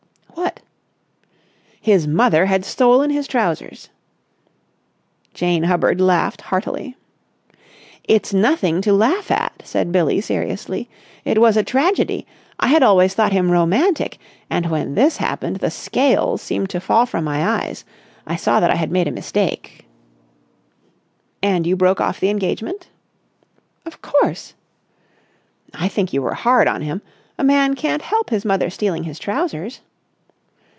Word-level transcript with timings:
"What?" 1.83 1.97
"His 1.97 2.05
mother 2.07 2.45
had 2.45 2.63
stolen 2.63 3.09
his 3.09 3.27
trousers." 3.27 3.89
Jane 5.33 5.63
Hubbard 5.63 5.99
laughed 5.99 6.41
heartily. 6.43 6.95
"It's 8.03 8.33
nothing 8.35 8.81
to 8.81 8.93
laugh 8.93 9.31
at," 9.31 9.61
said 9.65 9.91
Billie 9.91 10.21
seriously 10.21 10.87
"It 11.25 11.41
was 11.41 11.57
a 11.57 11.63
tragedy. 11.63 12.27
I 12.59 12.67
had 12.67 12.83
always 12.83 13.13
thought 13.15 13.31
him 13.33 13.49
romantic, 13.51 14.19
and 14.49 14.69
when 14.69 14.93
this 14.95 15.17
happened 15.17 15.55
the 15.57 15.71
scales 15.71 16.39
seemed 16.41 16.69
to 16.69 16.79
fall 16.79 17.05
from 17.07 17.23
my 17.23 17.43
eyes. 17.63 17.83
I 18.27 18.35
saw 18.35 18.59
that 18.59 18.69
I 18.71 18.75
had 18.75 18.91
made 18.91 19.07
a 19.07 19.11
mistake." 19.11 19.85
"And 21.41 21.65
you 21.65 21.75
broke 21.75 21.99
off 21.99 22.19
the 22.19 22.29
engagement?" 22.29 22.87
"Of 23.87 24.01
course!" 24.03 24.53
"I 25.73 25.87
think 25.87 26.13
you 26.13 26.21
were 26.21 26.35
hard 26.35 26.67
on 26.67 26.83
him. 26.83 27.01
A 27.39 27.43
man 27.43 27.73
can't 27.75 28.03
help 28.03 28.29
his 28.29 28.45
mother 28.45 28.69
stealing 28.69 29.03
his 29.05 29.17
trousers." 29.17 29.81